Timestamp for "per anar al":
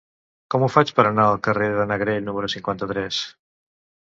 0.99-1.37